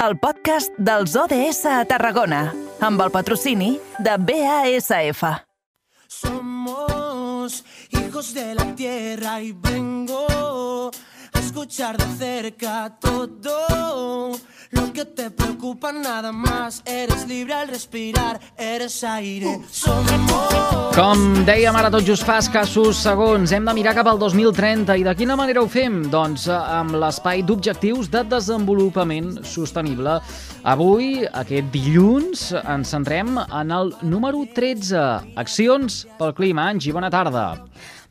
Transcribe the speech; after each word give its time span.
el 0.00 0.16
podcast 0.16 0.72
dels 0.80 1.12
ODS 1.12 1.66
a 1.68 1.82
Tarragona, 1.84 2.46
amb 2.80 3.02
el 3.04 3.10
patrocini 3.12 3.74
de 4.00 4.14
BASF. 4.16 5.20
Somos 6.08 7.64
hijos 7.90 8.32
de 8.32 8.54
la 8.54 8.74
tierra 8.74 9.42
y 9.42 9.52
vengo 9.52 10.90
escuchar 11.50 11.96
de 11.96 12.04
cerca 12.16 12.96
todo 13.00 14.30
lo 14.70 14.92
que 14.92 15.04
te 15.04 15.32
preocupa 15.32 15.90
nada 15.90 16.30
más. 16.30 16.80
Eres 16.84 17.26
libre 17.26 17.54
al 17.54 17.66
respirar, 17.66 18.38
eres 18.56 19.02
aire. 19.02 19.60
Somos. 19.68 20.70
Com 20.94 21.20
dèiem 21.46 21.74
ara 21.78 21.90
tot 21.90 22.02
just 22.06 22.26
fa 22.26 22.40
escassos 22.42 22.98
segons, 23.02 23.50
hem 23.54 23.66
de 23.66 23.74
mirar 23.74 23.96
cap 23.98 24.08
al 24.10 24.18
2030 24.18 24.96
i 24.98 25.04
de 25.06 25.14
quina 25.18 25.36
manera 25.38 25.62
ho 25.62 25.68
fem? 25.70 26.00
Doncs 26.10 26.48
eh, 26.50 26.54
amb 26.54 26.94
l'espai 26.98 27.44
d'objectius 27.46 28.10
de 28.10 28.24
desenvolupament 28.30 29.36
sostenible. 29.46 30.18
Avui, 30.60 31.22
aquest 31.24 31.70
dilluns, 31.72 32.40
ens 32.58 32.90
centrem 32.92 33.38
en 33.40 33.70
el 33.72 33.94
número 34.04 34.42
13, 34.44 35.32
Accions 35.40 36.02
pel 36.18 36.34
Clima. 36.36 36.66
Angi, 36.68 36.92
bona 36.92 37.08
tarda. 37.08 37.44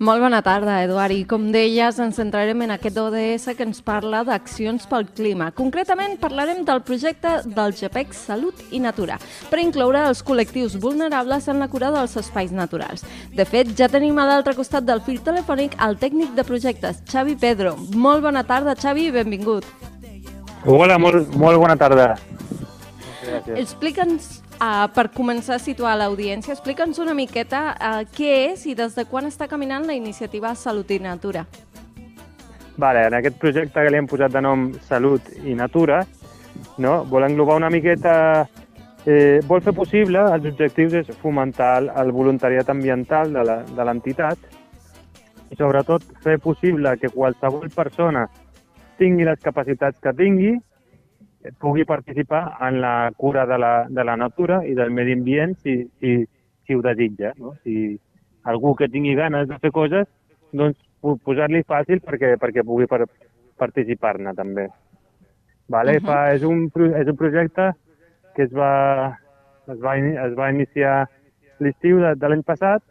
Molt 0.01 0.23
bona 0.23 0.39
tarda, 0.41 0.79
Eduard. 0.81 1.13
I 1.13 1.27
com 1.29 1.51
deies, 1.53 1.99
ens 2.01 2.17
centrarem 2.17 2.63
en 2.65 2.73
aquest 2.73 2.97
ODS 2.97 3.51
que 3.53 3.67
ens 3.67 3.83
parla 3.85 4.23
d'accions 4.25 4.87
pel 4.89 5.05
clima. 5.13 5.51
Concretament, 5.53 6.15
parlarem 6.17 6.63
del 6.65 6.81
projecte 6.87 7.35
del 7.45 7.75
GPEC 7.77 8.17
Salut 8.17 8.63
i 8.71 8.81
Natura, 8.81 9.19
per 9.51 9.61
incloure 9.61 10.07
els 10.07 10.23
col·lectius 10.25 10.79
vulnerables 10.81 11.51
en 11.53 11.61
la 11.61 11.69
cura 11.69 11.91
dels 11.93 12.17
espais 12.17 12.55
naturals. 12.55 13.05
De 13.35 13.45
fet, 13.45 13.75
ja 13.77 13.91
tenim 13.91 14.17
a 14.17 14.25
l'altre 14.25 14.55
costat 14.57 14.89
del 14.89 15.03
fil 15.05 15.21
telefònic 15.21 15.77
el 15.85 15.99
tècnic 16.01 16.33
de 16.33 16.47
projectes, 16.47 17.03
Xavi 17.11 17.37
Pedro. 17.37 17.75
Molt 17.93 18.25
bona 18.25 18.41
tarda, 18.41 18.73
Xavi, 18.73 19.11
i 19.11 19.15
benvingut. 19.19 19.69
Hola, 20.65 20.97
molt, 20.97 21.35
molt 21.37 21.59
bona 21.59 21.77
tarda. 21.77 22.15
Gràcies. 23.29 23.59
Explica'ns, 23.61 24.27
uh, 24.59 24.87
per 24.93 25.07
començar 25.15 25.55
a 25.55 25.63
situar 25.63 25.95
l'audiència, 25.99 26.53
explica'ns 26.55 26.99
una 26.99 27.13
miqueta 27.17 27.61
uh, 27.75 28.03
què 28.15 28.51
és 28.51 28.65
i 28.65 28.75
des 28.75 28.95
de 28.97 29.05
quan 29.05 29.25
està 29.29 29.47
caminant 29.47 29.85
la 29.87 29.93
iniciativa 29.97 30.53
Salut 30.55 30.91
i 30.91 30.99
Natura. 30.99 31.45
Vale, 32.79 33.07
en 33.09 33.13
aquest 33.17 33.35
projecte 33.41 33.81
que 33.83 33.91
li 33.91 33.97
hem 33.99 34.07
posat 34.07 34.31
de 34.31 34.41
nom 34.41 34.69
Salut 34.87 35.21
i 35.43 35.53
Natura, 35.55 36.05
no? 36.77 37.03
vol 37.05 37.27
englobar 37.27 37.57
una 37.59 37.69
miqueta... 37.69 38.47
Eh, 39.05 39.39
vol 39.47 39.61
fer 39.63 39.71
possible, 39.73 40.19
els 40.35 40.45
objectius 40.45 40.93
és 40.99 41.07
fomentar 41.21 41.77
el, 41.79 42.11
voluntariat 42.11 42.67
ambiental 42.69 43.31
de 43.33 43.43
la- 43.47 43.61
de 43.63 43.85
l'entitat 43.87 44.37
i 45.49 45.55
sobretot 45.55 46.03
fer 46.21 46.35
possible 46.43 46.91
que 46.99 47.09
qualsevol 47.09 47.69
persona 47.73 48.25
tingui 48.99 49.23
les 49.25 49.39
capacitats 49.39 49.97
que 50.03 50.13
tingui 50.13 50.51
pugui 51.59 51.85
participar 51.85 52.57
en 52.67 52.81
la 52.81 53.11
cura 53.15 53.45
de 53.45 53.57
la, 53.57 53.85
de 53.89 54.03
la 54.03 54.15
natura 54.17 54.61
i 54.67 54.75
del 54.75 54.91
medi 54.91 55.13
ambient 55.15 55.55
si, 55.63 55.79
si, 55.99 56.25
si 56.65 56.75
ho 56.75 56.81
desitja. 56.81 57.33
No? 57.37 57.55
Si 57.63 57.97
algú 58.43 58.75
que 58.75 58.89
tingui 58.89 59.15
ganes 59.15 59.47
de 59.47 59.59
fer 59.59 59.71
coses, 59.71 60.07
doncs 60.51 60.77
po- 61.01 61.17
posar-li 61.23 61.63
fàcil 61.63 62.03
perquè, 62.03 62.35
perquè 62.41 62.65
pugui 62.65 62.87
per, 62.91 63.05
participar-ne 63.59 64.33
també. 64.35 64.67
Vale? 65.69 65.97
Uh. 65.97 66.01
-huh. 66.01 66.05
Fa, 66.05 66.33
és, 66.33 66.43
un, 66.43 66.71
és 66.95 67.07
un 67.07 67.15
projecte 67.15 67.71
que 68.35 68.43
es 68.43 68.53
va, 68.53 69.17
es 69.67 69.79
va, 69.79 69.95
es 69.97 70.35
va 70.35 70.51
iniciar 70.51 71.07
l'estiu 71.59 71.99
de, 71.99 72.15
de 72.15 72.27
l'any 72.27 72.43
passat 72.43 72.83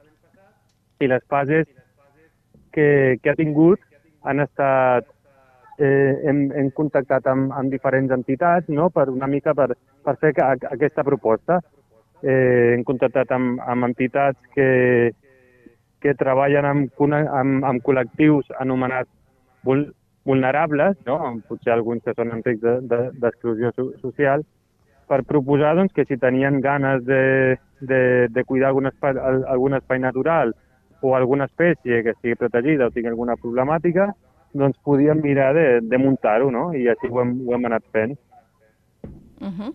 i 1.01 1.07
les 1.07 1.25
fases 1.29 1.67
que, 2.73 3.19
que 3.23 3.31
ha 3.31 3.35
tingut 3.35 3.81
han 4.23 4.41
estat 4.41 5.07
eh, 5.79 6.15
hem, 6.27 6.49
hem 6.53 6.71
contactat 6.75 7.27
amb, 7.31 7.53
amb 7.55 7.71
diferents 7.73 8.13
entitats 8.15 8.69
no? 8.69 8.91
per 8.91 9.09
una 9.11 9.27
mica 9.31 9.55
per, 9.55 9.73
per 10.05 10.17
fer 10.21 10.33
ca- 10.35 10.57
aquesta 10.73 11.05
proposta. 11.07 11.61
Eh, 12.23 12.75
hem 12.75 12.83
contactat 12.85 13.31
amb, 13.31 13.61
amb 13.63 13.87
entitats 13.87 14.39
que, 14.55 15.13
que 16.03 16.15
treballen 16.19 16.67
amb, 16.67 17.03
amb, 17.15 17.65
amb 17.65 17.83
col·lectius 17.87 18.51
anomenats 18.59 19.11
vul, 19.63 19.87
vulnerables, 20.27 20.97
no? 21.07 21.19
potser 21.49 21.73
alguns 21.73 22.03
que 22.05 22.15
són 22.19 22.35
en 22.35 22.43
risc 22.45 22.63
de- 22.63 22.81
de- 22.91 23.11
d'exclusió 23.23 23.71
de, 23.71 23.77
so, 23.77 23.91
social, 24.03 24.43
per 25.09 25.23
proposar 25.25 25.77
doncs, 25.79 25.95
que 25.95 26.05
si 26.05 26.19
tenien 26.21 26.61
ganes 26.61 27.05
de, 27.07 27.57
de, 27.81 28.29
de 28.29 28.45
cuidar 28.45 28.69
algun 28.75 28.91
espai, 28.91 29.15
al- 29.17 29.45
algun 29.49 29.79
espai 29.79 30.03
natural 30.03 30.53
o 31.01 31.15
alguna 31.15 31.47
espècie 31.47 32.03
que 32.03 32.13
estigui 32.17 32.35
protegida 32.35 32.89
o 32.89 32.91
tingui 32.91 33.09
alguna 33.15 33.39
problemàtica, 33.39 34.11
doncs 34.55 34.79
podíem 34.85 35.21
mirar 35.23 35.55
de, 35.55 35.81
de 35.83 35.99
muntar-ho, 35.99 36.51
no? 36.51 36.73
I 36.75 36.89
així 36.89 37.11
ho 37.11 37.21
hem, 37.21 37.37
ho 37.47 37.55
hem 37.55 37.65
anat 37.65 37.85
fent. 37.93 38.19
Uh 39.41 39.49
-huh. 39.49 39.75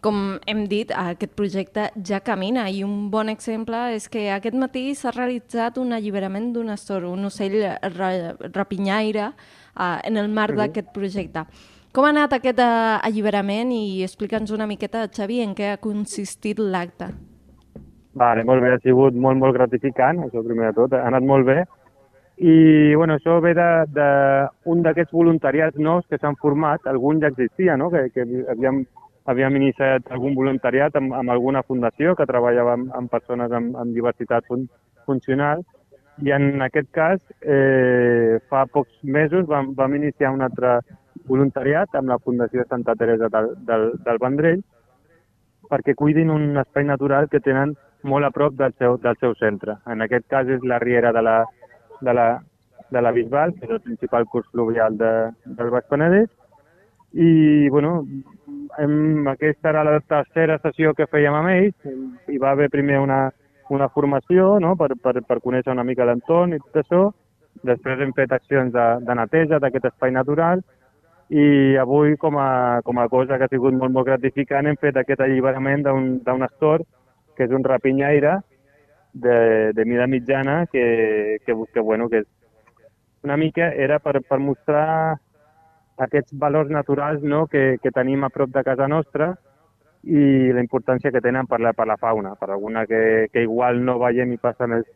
Com 0.00 0.38
hem 0.46 0.66
dit, 0.68 0.90
aquest 0.94 1.34
projecte 1.34 1.90
ja 2.06 2.20
camina 2.20 2.68
i 2.70 2.84
un 2.84 3.10
bon 3.10 3.28
exemple 3.28 3.94
és 3.94 4.08
que 4.08 4.30
aquest 4.30 4.54
matí 4.54 4.94
s'ha 4.94 5.10
realitzat 5.10 5.78
un 5.78 5.92
alliberament 5.92 6.52
d'un 6.52 6.70
astor, 6.70 7.04
un 7.04 7.24
ocell 7.24 7.58
ra 7.96 8.36
rapinyaire, 8.54 9.32
uh, 9.76 9.98
en 10.04 10.16
el 10.16 10.28
marc 10.28 10.52
Mhm. 10.52 10.58
d'aquest 10.58 10.92
projecte. 10.92 11.44
Com 11.92 12.04
ha 12.04 12.10
anat 12.10 12.32
aquest 12.32 12.58
uh, 12.58 12.98
alliberament 13.02 13.72
i 13.72 14.02
explica'ns 14.02 14.50
una 14.50 14.66
miqueta, 14.66 15.08
Xavi, 15.08 15.40
en 15.40 15.54
què 15.54 15.72
ha 15.72 15.76
consistit 15.78 16.58
l'acte. 16.58 17.06
Vale, 18.14 18.44
molt 18.44 18.62
bé, 18.62 18.72
ha 18.74 18.78
sigut 18.78 19.14
molt, 19.14 19.38
molt 19.38 19.54
gratificant, 19.54 20.18
això 20.18 20.44
primer 20.44 20.72
de 20.72 20.74
tot, 20.74 20.92
ha 20.92 21.06
anat 21.06 21.22
molt 21.22 21.46
bé. 21.46 21.64
I 22.38 22.94
bueno, 22.94 23.16
això 23.18 23.40
ve 23.42 23.50
d'un 23.56 23.90
de, 23.94 24.82
d'aquests 24.84 25.12
voluntariats 25.12 25.78
nous 25.82 26.06
que 26.06 26.18
s'han 26.18 26.38
format, 26.38 26.84
algun 26.86 27.18
ja 27.20 27.32
existia, 27.32 27.76
no? 27.76 27.90
que, 27.90 28.04
que 28.14 28.22
havíem, 28.52 28.84
havíem 29.26 29.56
iniciat 29.58 30.06
algun 30.14 30.36
voluntariat 30.38 30.94
amb, 30.96 31.16
amb 31.18 31.34
alguna 31.34 31.64
fundació 31.66 32.14
que 32.14 32.28
treballava 32.30 32.76
amb, 32.78 32.92
amb 32.94 33.10
persones 33.10 33.52
amb, 33.52 33.74
amb 33.76 33.96
diversitat 33.96 34.46
fun 34.46 34.68
funcional 35.08 35.64
i 36.22 36.32
en 36.34 36.62
aquest 36.62 36.88
cas 36.94 37.18
eh, 37.42 38.38
fa 38.48 38.64
pocs 38.70 38.94
mesos 39.02 39.46
vam, 39.50 39.74
vam 39.74 39.94
iniciar 39.98 40.32
un 40.34 40.42
altre 40.46 40.78
voluntariat 41.28 41.94
amb 41.98 42.14
la 42.14 42.18
Fundació 42.22 42.64
Santa 42.68 42.94
Teresa 42.94 43.28
del, 43.34 43.52
del, 43.68 43.90
del 44.06 44.22
Vendrell 44.22 44.64
perquè 45.68 45.94
cuidin 45.94 46.30
un 46.32 46.56
espai 46.56 46.86
natural 46.88 47.28
que 47.28 47.42
tenen 47.44 47.74
molt 48.08 48.24
a 48.24 48.30
prop 48.30 48.54
del 48.56 48.72
seu, 48.78 48.96
del 49.02 49.16
seu 49.20 49.34
centre. 49.36 49.74
En 49.90 50.00
aquest 50.00 50.28
cas 50.30 50.48
és 50.48 50.62
la 50.64 50.78
Riera 50.78 51.12
de 51.12 51.22
la, 51.22 51.42
de 52.00 52.14
la, 52.14 52.28
de 52.90 53.02
la 53.02 53.12
Bisbal, 53.12 53.54
que 53.54 53.66
és 53.66 53.74
el 53.76 53.82
principal 53.84 54.26
curs 54.26 54.48
fluvial 54.52 54.96
de, 54.98 55.12
del 55.44 55.70
Baix 55.74 55.88
Penedès. 55.90 56.30
I, 57.12 57.68
bueno, 57.72 58.02
hem, 58.78 59.26
aquesta 59.28 59.70
era 59.70 59.84
la 59.84 59.98
tercera 60.00 60.58
sessió 60.62 60.94
que 60.94 61.08
fèiem 61.08 61.34
amb 61.34 61.52
ells. 61.54 61.92
Hi 62.28 62.40
va 62.40 62.52
haver 62.52 62.68
primer 62.72 63.00
una, 63.00 63.28
una 63.70 63.88
formació 63.88 64.58
no? 64.60 64.74
per, 64.76 64.92
per, 65.02 65.18
per 65.24 65.40
conèixer 65.44 65.72
una 65.72 65.86
mica 65.88 66.06
l'entorn 66.08 66.56
i 66.56 66.60
tot 66.66 66.82
això. 66.82 67.04
Després 67.64 68.02
hem 68.04 68.12
fet 68.14 68.32
accions 68.32 68.72
de, 68.74 68.88
de 69.04 69.16
neteja 69.18 69.58
d'aquest 69.58 69.88
espai 69.90 70.12
natural 70.14 70.62
i 71.28 71.76
avui, 71.76 72.14
com 72.16 72.38
a, 72.40 72.80
com 72.84 72.98
a 72.98 73.08
cosa 73.12 73.36
que 73.36 73.44
ha 73.44 73.52
sigut 73.52 73.74
molt, 73.76 73.92
molt 73.92 74.06
gratificant, 74.08 74.66
hem 74.66 74.78
fet 74.80 74.96
aquest 74.96 75.20
alliberament 75.20 75.84
d'un 75.84 76.44
astor, 76.46 76.84
que 77.36 77.44
és 77.44 77.52
un 77.52 77.66
rapinyaire 77.66 78.38
de, 79.20 79.72
de 79.74 79.84
mida 79.84 80.06
mitjana, 80.06 80.66
que, 80.66 81.38
que, 81.44 81.54
que, 81.72 81.80
bueno, 81.80 82.08
que 82.08 82.24
una 83.22 83.36
mica 83.36 83.72
era 83.72 83.98
per, 83.98 84.22
per 84.22 84.38
mostrar 84.38 85.18
aquests 85.98 86.36
valors 86.38 86.70
naturals 86.70 87.22
no, 87.22 87.46
que, 87.46 87.78
que 87.82 87.90
tenim 87.90 88.24
a 88.24 88.30
prop 88.30 88.52
de 88.54 88.62
casa 88.64 88.86
nostra 88.88 89.32
i 90.06 90.52
la 90.54 90.62
importància 90.62 91.10
que 91.10 91.20
tenen 91.20 91.48
per 91.50 91.58
la, 91.60 91.74
per 91.74 91.88
la 91.90 91.98
fauna, 91.98 92.36
per 92.38 92.52
alguna 92.52 92.86
que, 92.86 93.28
que 93.32 93.42
igual 93.42 93.82
no 93.84 93.98
veiem 93.98 94.32
i 94.32 94.38
passa 94.38 94.68
més, 94.70 94.86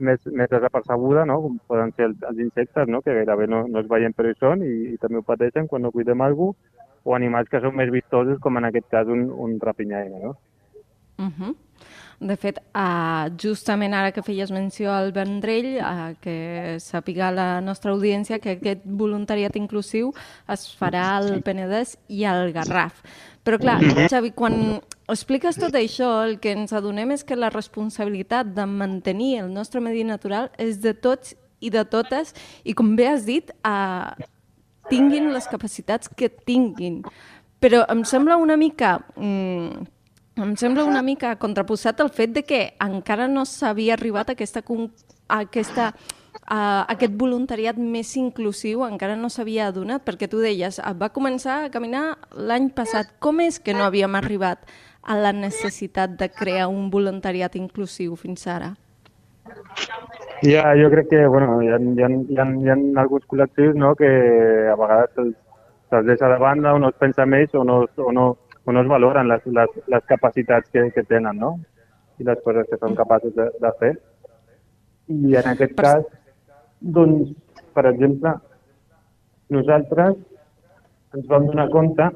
més, 0.00 0.24
més 0.32 0.48
desapercebuda, 0.50 1.26
no? 1.28 1.40
com 1.44 1.60
poden 1.68 1.92
ser 1.96 2.08
els, 2.08 2.24
els 2.30 2.40
insectes, 2.46 2.88
no? 2.88 3.02
que 3.04 3.14
gairebé 3.14 3.46
no, 3.46 3.66
no 3.68 3.84
es 3.84 3.90
veiem 3.90 4.16
però 4.16 4.32
hi 4.32 4.38
són 4.40 4.64
i, 4.64 4.74
i 4.94 4.98
també 5.02 5.20
ho 5.20 5.26
pateixen 5.26 5.68
quan 5.68 5.84
no 5.84 5.92
cuidem 5.92 6.24
algú, 6.24 6.54
o 7.04 7.14
animals 7.16 7.48
que 7.52 7.60
són 7.62 7.76
més 7.76 7.92
vistosos, 7.92 8.40
com 8.42 8.58
en 8.58 8.68
aquest 8.68 8.88
cas 8.92 9.08
un, 9.08 9.28
un 9.30 9.56
rapinyaire. 9.60 10.18
No? 10.24 10.34
Uh 11.18 11.28
-huh. 11.28 11.54
De 12.18 12.34
fet, 12.34 12.56
uh, 12.74 13.30
justament 13.38 13.92
ara 13.94 14.10
que 14.10 14.24
feies 14.26 14.50
menció 14.50 14.90
al 14.90 15.12
Vendrell, 15.14 15.76
uh, 15.78 16.16
que 16.18 16.78
sàpiga 16.82 17.28
la 17.30 17.60
nostra 17.62 17.92
audiència 17.94 18.40
que 18.42 18.56
aquest 18.56 18.80
voluntariat 18.82 19.54
inclusiu 19.60 20.10
es 20.50 20.64
farà 20.80 21.04
al 21.20 21.36
Penedès 21.46 21.94
i 22.10 22.24
al 22.26 22.50
Garraf. 22.56 23.04
Però 23.46 23.60
clar, 23.62 23.76
Xavi, 24.10 24.32
quan 24.34 24.80
expliques 25.06 25.60
tot 25.62 25.78
això, 25.78 26.08
el 26.26 26.40
que 26.42 26.56
ens 26.56 26.74
adonem 26.74 27.14
és 27.14 27.22
que 27.24 27.38
la 27.38 27.52
responsabilitat 27.54 28.50
de 28.56 28.66
mantenir 28.66 29.36
el 29.44 29.52
nostre 29.54 29.80
medi 29.80 30.02
natural 30.02 30.50
és 30.58 30.82
de 30.82 30.96
tots 30.98 31.36
i 31.62 31.70
de 31.70 31.84
totes, 31.86 32.34
i 32.66 32.74
com 32.74 32.96
bé 32.98 33.06
has 33.12 33.28
dit, 33.30 33.54
uh, 33.62 34.10
tinguin 34.90 35.30
les 35.36 35.46
capacitats 35.46 36.10
que 36.10 36.32
tinguin. 36.34 37.04
Però 37.62 37.84
em 37.86 38.02
sembla 38.02 38.40
una 38.42 38.58
mica... 38.58 38.96
Mm, 39.14 39.86
em 40.42 40.54
sembla 40.56 40.84
una 40.86 41.02
mica 41.02 41.34
contraposat 41.36 42.00
el 42.00 42.10
fet 42.14 42.32
de 42.36 42.44
que 42.46 42.60
encara 42.84 43.28
no 43.28 43.44
s'havia 43.48 43.96
arribat 43.98 44.30
a 44.30 44.36
aquesta, 44.36 44.62
a 44.62 45.38
aquesta 45.42 45.92
uh, 46.48 46.84
aquest 46.86 47.14
voluntariat 47.18 47.78
més 47.78 48.14
inclusiu 48.20 48.84
encara 48.86 49.16
no 49.16 49.30
s'havia 49.32 49.68
adonat? 49.72 50.04
Perquè 50.06 50.28
tu 50.30 50.42
deies, 50.42 50.78
uh, 50.78 50.92
va 50.94 51.10
començar 51.14 51.64
a 51.64 51.72
caminar 51.74 52.04
l'any 52.32 52.70
passat. 52.74 53.16
Com 53.18 53.42
és 53.44 53.58
que 53.58 53.74
no 53.74 53.86
havíem 53.86 54.14
arribat 54.18 54.68
a 55.02 55.16
la 55.18 55.32
necessitat 55.32 56.18
de 56.20 56.28
crear 56.30 56.68
un 56.68 56.90
voluntariat 56.90 57.56
inclusiu 57.56 58.16
fins 58.16 58.46
ara? 58.46 58.74
Ja, 60.44 60.74
jo 60.76 60.90
crec 60.92 61.08
que 61.10 61.26
bueno, 61.26 61.60
hi, 61.62 61.70
ha, 61.72 61.78
hi, 61.80 62.02
ha, 62.04 62.08
hi, 62.08 62.36
ha, 62.38 62.46
hi 62.46 62.70
ha 62.70 62.76
alguns 63.02 63.24
col·lectius 63.30 63.74
no, 63.74 63.94
que 63.98 64.08
a 64.70 64.76
vegades 64.78 65.14
se'ls 65.16 65.36
se 65.88 66.02
deixa 66.04 66.28
de 66.28 66.36
banda 66.36 66.74
o 66.76 66.78
no 66.78 66.90
es 66.92 66.98
pensa 67.00 67.24
més 67.24 67.54
o 67.56 67.64
no, 67.64 67.78
o 67.96 68.12
no, 68.12 68.26
o 68.68 68.72
no 68.72 68.82
es 68.84 68.88
valoren 68.92 69.30
les, 69.30 69.44
les, 69.58 69.76
les 69.88 70.02
capacitats 70.04 70.68
que, 70.68 70.82
que 70.92 71.04
tenen 71.08 71.38
no? 71.40 71.54
i 72.20 72.26
les 72.28 72.40
coses 72.44 72.66
que 72.68 72.76
són 72.76 72.96
capaços 72.98 73.32
de, 73.32 73.46
de 73.62 73.70
fer. 73.80 73.92
I 75.08 75.38
en 75.40 75.48
aquest 75.54 75.72
per... 75.78 75.84
cas, 75.86 76.02
doncs, 76.98 77.30
per 77.72 77.86
exemple, 77.88 78.34
nosaltres 79.56 80.18
ens 81.16 81.30
vam 81.30 81.48
donar 81.48 81.70
compte 81.72 82.10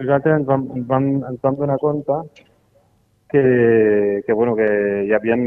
nosaltres 0.00 0.40
ens 0.40 0.50
vam, 0.50 0.66
ens 0.74 0.90
vam, 0.90 1.08
ens 1.30 1.40
vam 1.46 1.62
donar 1.62 1.78
compte 1.84 2.18
que, 3.30 4.22
que, 4.26 4.32
bueno, 4.32 4.56
que 4.58 4.66
hi 5.06 5.14
havia, 5.14 5.38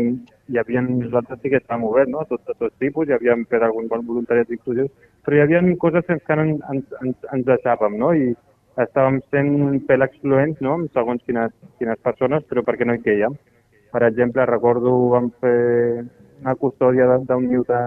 hi 0.47 0.57
havia, 0.63 0.81
nosaltres 0.87 1.43
sí 1.43 1.51
que 1.51 1.59
estàvem 1.61 1.85
oberts, 1.91 2.11
no? 2.11 2.23
Tots, 2.31 2.55
tots 2.55 2.79
tipus, 2.81 3.07
hi 3.07 3.15
havíem 3.15 3.45
fet 3.51 3.63
algun 3.67 3.91
bon 3.91 4.07
voluntariat 4.07 4.55
inclusiu, 4.55 4.89
però 5.29 5.37
hi 5.37 5.41
havia 5.43 5.61
coses 5.77 6.07
que 6.07 6.15
encara 6.17 6.41
ens, 6.41 6.63
ens, 6.73 7.17
ens, 7.29 7.43
deixàvem, 7.45 7.99
no? 8.01 8.07
I 8.17 8.31
estàvem 8.81 9.19
sent 9.29 9.51
un 9.61 9.75
pèl 9.85 10.01
excloents, 10.01 10.57
no? 10.65 10.79
Segons 10.95 11.21
quines, 11.27 11.53
quines 11.77 11.99
persones, 12.01 12.47
però 12.49 12.63
perquè 12.65 12.87
no 12.89 12.95
hi 12.97 13.03
quèiem. 13.03 13.35
Per 13.93 14.01
exemple, 14.07 14.47
recordo 14.49 14.95
vam 15.11 15.27
fer 15.43 15.53
una 16.41 16.55
custòdia 16.57 17.05
d'un 17.29 17.45
niu 17.45 17.61
de, 17.67 17.81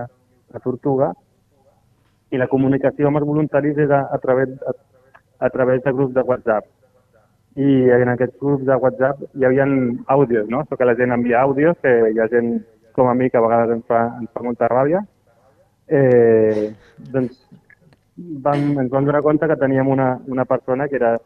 de 0.54 0.62
tortuga 0.62 1.08
i 2.30 2.38
la 2.38 2.46
comunicació 2.46 3.10
amb 3.10 3.18
els 3.18 3.26
voluntaris 3.26 3.80
era 3.88 4.04
a 4.14 4.20
través, 4.22 4.54
a, 4.62 4.76
a 5.42 5.50
través 5.50 5.82
de 5.82 5.94
grups 5.98 6.14
de 6.14 6.22
WhatsApp 6.28 6.70
i 7.58 7.90
en 7.90 8.14
aquests 8.14 8.38
grups 8.38 8.68
de 8.70 8.78
WhatsApp 8.84 9.26
hi 9.34 9.48
havia 9.48 9.66
àudios, 10.14 10.46
no? 10.48 10.62
So 10.68 10.78
que 10.78 10.86
la 10.86 10.94
gent 10.94 11.10
envia 11.10 11.42
àudios, 11.42 11.74
que 11.82 12.12
hi 12.12 12.22
ha 12.22 12.30
gent 12.30 12.60
com 12.94 13.10
a 13.10 13.18
mi 13.18 13.30
que 13.30 13.42
a 13.42 13.44
vegades 13.48 13.74
ens 13.80 13.90
fa, 13.90 14.04
ens 14.20 14.30
fa 14.30 14.46
molta 14.46 14.70
ràbia. 14.70 15.02
Eh, 15.88 16.72
doncs 17.12 17.38
vam, 18.16 18.78
ens 18.78 18.90
vam 18.90 19.04
donar 19.04 19.22
compte 19.22 19.48
que 19.48 19.56
teníem 19.56 19.88
una, 19.88 20.18
una 20.26 20.44
persona 20.44 20.88
que 20.88 20.96
era, 20.96 21.16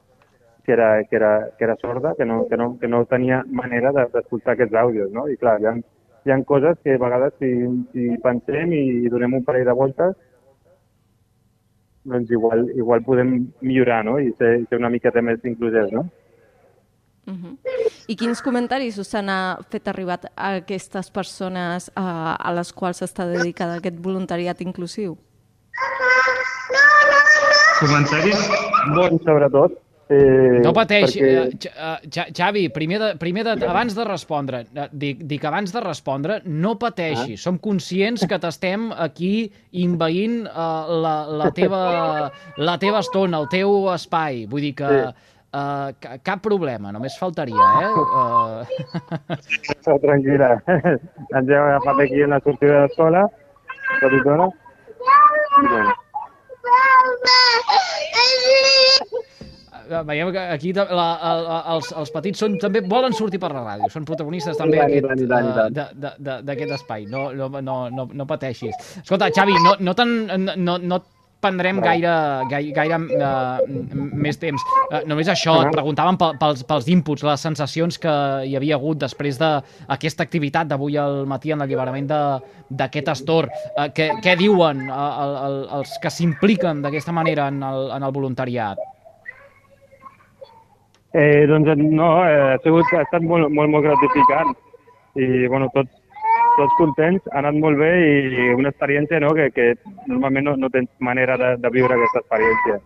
que 0.65 0.73
era, 0.73 1.05
que 1.05 1.17
era, 1.17 1.51
que 1.59 1.65
era 1.65 1.77
sorda, 1.77 2.15
que 2.17 2.25
no, 2.25 2.47
que 2.49 2.57
no, 2.57 2.79
que 2.79 2.89
no 2.89 3.05
tenia 3.07 3.45
manera 3.47 3.93
d'escoltar 3.93 4.55
aquests 4.55 4.75
àudios, 4.75 5.13
no? 5.13 5.29
I 5.29 5.37
clar, 5.37 5.61
hi 5.61 5.69
ha, 5.71 5.75
hi 6.27 6.33
ha 6.33 6.39
coses 6.45 6.79
que 6.83 6.95
a 6.95 7.03
vegades 7.03 7.35
si, 7.39 7.53
si 7.93 8.09
pensem 8.23 8.73
i 8.73 9.13
donem 9.13 9.39
un 9.39 9.45
parell 9.45 9.69
de 9.69 9.77
voltes 9.77 10.17
doncs 12.07 12.31
igual, 12.31 12.71
igual 12.71 13.03
podem 13.03 13.49
millorar 13.61 14.05
no? 14.07 14.19
i 14.23 14.31
ser, 14.39 14.61
ser 14.71 14.79
una 14.79 14.91
miqueta 14.91 15.23
més 15.23 15.43
inclusius. 15.45 15.91
No? 15.93 16.07
Uh 17.27 17.35
-huh. 17.35 17.55
I 18.07 18.15
quins 18.15 18.43
comentaris 18.45 19.01
us 19.03 19.15
han 19.19 19.31
fet 19.73 19.89
arribar 19.91 20.21
a 20.35 20.53
aquestes 20.61 21.11
persones 21.11 21.89
a, 21.99 22.37
a 22.39 22.53
les 22.55 22.71
quals 22.73 23.03
està 23.03 23.27
dedicada 23.27 23.81
aquest 23.81 23.99
voluntariat 24.03 24.63
inclusiu? 24.63 25.17
Comentaris 27.81 28.47
bons, 28.95 29.19
sobretot, 29.27 29.83
Eh, 30.07 30.61
no 30.63 30.71
pateix, 30.71 31.17
perquè... 31.19 31.71
uh, 31.83 32.27
Xavi, 32.31 32.69
primer, 32.71 32.99
de, 33.03 33.09
primer 33.19 33.43
de, 33.43 33.57
abans 33.67 33.91
de 33.97 34.05
respondre, 34.07 34.61
dic, 34.95 35.25
dic 35.27 35.47
abans 35.51 35.75
de 35.75 35.81
respondre, 35.83 36.37
no 36.47 36.77
pateixi, 36.79 37.35
ah. 37.35 37.41
som 37.43 37.59
conscients 37.59 38.23
que 38.31 38.39
t'estem 38.39 38.93
aquí 38.95 39.49
inveint 39.83 40.45
uh, 40.47 40.93
la, 41.03 41.17
la, 41.43 41.51
teva, 41.57 41.81
la 42.55 42.77
teva 42.79 43.03
estona, 43.03 43.43
el 43.43 43.51
teu 43.51 43.89
espai, 43.97 44.45
vull 44.47 44.69
dir 44.69 44.77
que 44.79 44.93
sí. 44.95 45.33
Uh, 45.57 46.19
cap 46.27 46.43
problema, 46.45 46.93
només 46.95 47.19
faltaria, 47.21 47.69
eh? 47.83 47.91
Uh... 48.17 49.99
Tranquil·la, 50.03 50.51
ens 51.37 51.49
hem 51.49 51.63
agafat 51.63 52.03
aquí 52.07 52.25
en 52.27 52.35
la 52.37 52.41
sortida 52.45 52.83
d'escola, 52.85 53.23
petitona, 54.01 54.51
i 55.63 55.71
bueno. 55.71 55.95
Eh, 59.87 60.03
veiem 60.03 60.33
que 60.35 60.39
aquí 60.39 60.73
la, 60.75 60.85
la, 60.91 61.59
els, 61.75 61.93
els 61.95 62.11
petits 62.15 62.41
són, 62.43 62.57
també 62.63 62.83
volen 62.83 63.15
sortir 63.15 63.39
per 63.43 63.53
la 63.55 63.63
ràdio, 63.63 63.91
són 63.93 64.07
protagonistes 64.09 64.59
també 64.59 64.83
d'aquest 65.71 66.73
espai, 66.79 67.07
no, 67.13 67.29
no, 67.39 67.49
no, 67.61 67.77
no, 67.95 68.09
no 68.11 68.27
pateixis. 68.27 68.75
Escolta, 69.03 69.31
Xavi, 69.35 69.55
no, 69.63 69.77
no, 69.79 69.95
ten, 69.99 70.17
no, 70.59 70.79
no 70.83 71.01
prendrem 71.41 71.81
gaire, 71.85 72.13
gaire, 72.51 72.73
gaire 72.75 72.99
uh, 72.99 73.61
més 74.17 74.39
temps. 74.41 74.63
Uh, 74.89 75.03
només 75.09 75.29
això, 75.31 75.59
et 75.67 75.71
preguntàvem 75.75 76.19
pels, 76.41 76.65
pels 76.67 76.89
inputs, 76.93 77.25
les 77.27 77.47
sensacions 77.49 78.01
que 78.03 78.15
hi 78.49 78.57
havia 78.59 78.79
hagut 78.81 79.01
després 79.03 79.39
d'aquesta 79.43 80.27
activitat 80.27 80.71
d'avui 80.71 80.99
al 81.01 81.25
matí 81.29 81.53
en 81.53 81.63
l'alliberament 81.63 82.11
d'aquest 82.11 83.13
astor. 83.15 83.51
Uh, 83.77 83.89
què, 83.95 84.11
què 84.25 84.37
diuen 84.41 84.87
uh, 84.89 85.07
el, 85.25 85.39
el, 85.47 85.63
els 85.81 85.97
que 86.03 86.13
s'impliquen 86.13 86.83
d'aquesta 86.85 87.15
manera 87.15 87.51
en 87.53 87.63
el, 87.63 87.91
en 87.97 88.07
el 88.09 88.15
voluntariat? 88.17 88.81
Eh, 91.17 91.47
doncs 91.49 91.71
no, 91.81 92.09
eh, 92.29 92.41
ha, 92.53 92.57
sigut, 92.61 92.91
ha 92.93 93.05
estat 93.07 93.23
molt, 93.25 93.49
molt, 93.49 93.71
molt 93.73 93.87
gratificant 93.87 94.51
i 95.17 95.47
bueno, 95.49 95.71
tots, 95.73 95.89
tots 96.57 96.79
contents, 96.81 97.29
ha 97.33 97.41
anat 97.43 97.59
molt 97.61 97.79
bé 97.81 97.91
i 98.01 98.49
una 98.55 98.73
experiència 98.73 99.21
no, 99.23 99.33
que, 99.37 99.51
que 99.55 99.67
normalment 100.07 100.49
no, 100.51 100.57
no 100.65 100.73
tens 100.73 100.91
manera 100.99 101.37
de, 101.41 101.55
de 101.63 101.73
viure 101.75 101.97
aquesta 101.97 102.23
experiència. 102.25 102.81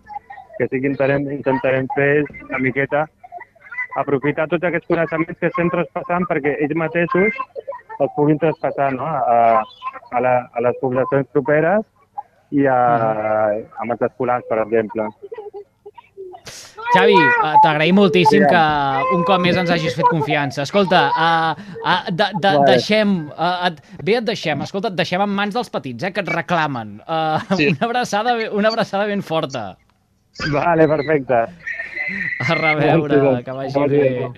Que 0.59 0.69
sí 0.69 0.81
que 0.81 0.91
intentarem, 0.91 1.27
intentarem 1.39 1.89
fer 1.97 2.13
una 2.49 2.61
miqueta 2.61 3.07
aprofitar 3.99 4.47
tots 4.51 4.67
aquests 4.67 4.87
coneixements 4.91 5.39
que 5.41 5.49
estem 5.51 5.71
traspassant 5.73 6.27
perquè 6.31 6.57
ells 6.63 6.77
mateixos 6.79 7.39
els 8.01 8.13
puguin 8.17 8.39
traspassar 8.41 8.91
no? 8.95 9.07
a, 9.07 9.63
a, 10.13 10.21
la, 10.25 10.35
a 10.55 10.63
les 10.67 10.79
poblacions 10.81 11.29
properes 11.35 11.87
i 12.51 12.67
a, 12.67 12.79
a 12.79 13.87
els 13.87 14.07
escolars, 14.09 14.47
per 14.49 14.59
exemple. 14.65 15.07
Xavi, 16.91 17.15
uh, 17.15 17.53
t'agraïm 17.63 17.95
moltíssim 17.99 18.47
que 18.51 18.63
un 19.15 19.23
cop 19.29 19.43
més 19.43 19.59
ens 19.61 19.71
hagis 19.71 19.95
fet 19.99 20.09
confiança. 20.11 20.65
Escolta, 20.67 21.05
uh, 21.15 21.77
uh, 21.85 22.01
de, 22.11 22.31
de, 22.43 22.55
deixem, 22.67 23.15
uh, 23.31 23.69
et, 23.69 23.79
bé 24.03 24.19
et 24.19 24.27
deixem, 24.27 24.65
escolta, 24.67 24.91
et 24.91 24.99
deixem 24.99 25.23
en 25.23 25.31
mans 25.31 25.55
dels 25.55 25.71
petits, 25.71 26.09
eh, 26.09 26.13
que 26.15 26.25
et 26.25 26.33
reclamen. 26.35 26.99
Uh, 27.07 27.39
sí. 27.55 27.71
una, 27.71 27.87
abraçada, 27.91 28.35
una 28.51 28.75
abraçada 28.75 29.07
ben 29.11 29.23
forta. 29.23 29.71
Vale, 30.53 30.89
perfecte. 30.89 31.47
A 32.41 32.55
reveure, 32.55 33.43
que 33.45 33.53
vagi 33.55 33.89
bé. 33.89 34.33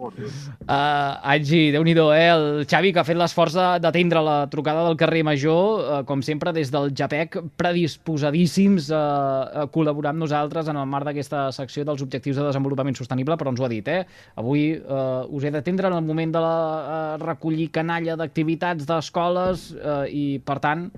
Uh, 0.00 1.20
Angi, 1.28 1.58
déu 1.74 1.82
nhi 1.84 1.92
eh? 1.92 2.28
El 2.32 2.64
Xavi, 2.64 2.92
que 2.92 3.00
ha 3.02 3.04
fet 3.04 3.18
l'esforç 3.18 3.56
d'atendre 3.82 4.22
la 4.24 4.36
trucada 4.48 4.86
del 4.86 4.96
carrer 4.96 5.22
Major, 5.26 5.82
uh, 5.82 5.98
com 6.08 6.22
sempre, 6.22 6.54
des 6.56 6.70
del 6.72 6.94
JAPEC, 6.96 7.36
predisposadíssims 7.60 8.88
uh, 8.88 9.64
a 9.64 9.66
col·laborar 9.68 10.14
amb 10.14 10.24
nosaltres 10.24 10.72
en 10.72 10.80
el 10.80 10.88
marc 10.88 11.10
d'aquesta 11.10 11.50
secció 11.52 11.84
dels 11.84 12.00
objectius 12.00 12.40
de 12.40 12.48
desenvolupament 12.48 12.96
sostenible, 12.96 13.36
però 13.36 13.52
ens 13.52 13.60
ho 13.60 13.68
ha 13.68 13.72
dit, 13.72 13.86
eh? 13.92 14.06
Avui 14.40 14.70
uh, 14.80 15.28
us 15.28 15.44
he 15.44 15.52
d'atendre 15.52 15.92
en 15.92 15.98
el 15.98 16.06
moment 16.06 16.32
de 16.32 16.40
la, 16.40 16.56
uh, 16.80 17.14
recollir 17.20 17.68
canalla 17.74 18.16
d'activitats 18.16 18.88
d'escoles 18.88 19.72
uh, 19.76 20.06
i, 20.08 20.38
per 20.40 20.60
tant, 20.64 20.88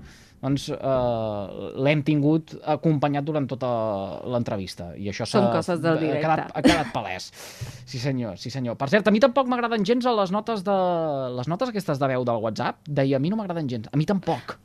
doncs 0.43 0.67
eh, 0.75 1.71
l'hem 1.85 2.03
tingut 2.03 2.53
acompanyat 2.75 3.23
durant 3.23 3.47
tota 3.47 3.71
l'entrevista. 4.27 4.91
I 4.99 5.07
això 5.13 5.27
Són 5.29 5.47
coses 5.53 5.79
del 5.83 6.01
directe. 6.01 6.19
Ha 6.19 6.35
quedat, 6.35 6.51
ha 6.51 6.63
quedat 6.65 6.91
palès. 6.95 7.29
Sí 7.87 8.01
senyor, 8.01 8.35
sí 8.41 8.51
senyor. 8.51 8.75
Per 8.79 8.89
cert, 8.91 9.07
a 9.07 9.15
mi 9.15 9.23
tampoc 9.23 9.47
m'agraden 9.51 9.87
gens 9.87 10.03
les 10.03 10.35
notes, 10.35 10.65
de, 10.67 10.77
les 11.39 11.51
notes 11.51 11.71
aquestes 11.71 12.01
de 12.01 12.11
veu 12.11 12.27
del 12.27 12.43
WhatsApp. 12.43 12.83
Deia, 12.87 13.17
a 13.17 13.23
mi 13.23 13.31
no 13.31 13.39
m'agraden 13.39 13.71
gens. 13.71 13.87
A 13.91 13.99
mi 13.99 14.07
tampoc. 14.09 14.57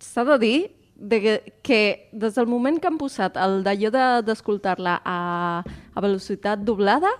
S'ha 0.00 0.24
de 0.32 0.38
dir 0.40 0.58
de 1.00 1.20
que, 1.20 1.34
que 1.64 1.80
des 2.12 2.36
del 2.36 2.48
moment 2.48 2.76
que 2.80 2.88
han 2.88 2.96
posat 3.00 3.36
el 3.40 3.60
d'allò 3.64 3.92
d'escoltar-la 4.24 5.00
a, 5.04 5.18
a 5.64 6.04
velocitat 6.04 6.64
doblada, 6.64 7.12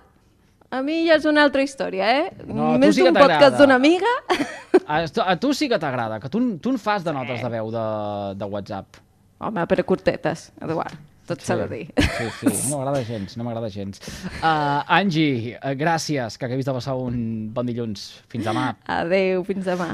a 0.70 0.80
mi 0.86 1.02
ja 1.08 1.16
és 1.18 1.24
una 1.26 1.42
altra 1.42 1.64
història, 1.66 2.08
eh? 2.20 2.26
No, 2.46 2.76
Més 2.78 2.94
sí 2.94 3.02
d'un 3.02 3.16
podcast 3.16 3.56
d'una 3.58 3.76
amiga. 3.80 4.12
A, 4.90 5.04
a 5.06 5.36
tu 5.38 5.52
sí 5.54 5.68
que 5.70 5.78
t'agrada, 5.78 6.18
que 6.22 6.30
tu, 6.32 6.42
tu 6.58 6.74
en 6.74 6.80
fas 6.82 7.06
de 7.06 7.14
notes 7.14 7.44
de 7.44 7.52
veu 7.52 7.70
de, 7.70 7.86
de 8.40 8.50
WhatsApp. 8.56 8.98
Home, 9.40 9.62
però 9.70 9.86
curtetes, 9.86 10.50
Eduard 10.60 10.98
tot 11.30 11.44
s'ha 11.46 11.56
de 11.60 11.66
dir. 11.70 11.84
Sí, 12.18 12.26
sí, 12.40 12.52
no 12.70 12.80
m'agrada 12.80 13.02
gens, 13.06 13.36
no 13.38 13.46
m'agrada 13.46 13.70
gens. 13.70 14.02
Uh, 14.40 14.82
Angie, 14.98 15.54
uh, 15.54 15.74
gràcies, 15.78 16.36
que 16.38 16.48
acabis 16.48 16.66
de 16.66 16.74
passar 16.74 16.96
un 16.98 17.20
bon 17.54 17.70
dilluns. 17.70 18.08
Fins 18.32 18.48
demà. 18.48 18.70
Adeu, 18.98 19.44
fins 19.46 19.68
demà. 19.68 19.92